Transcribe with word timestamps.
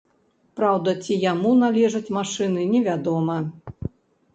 Праўда, 0.59 0.93
ці 1.03 1.19
яму 1.33 1.53
належаць 1.65 2.13
машыны 2.19 2.61
невядома. 2.77 3.41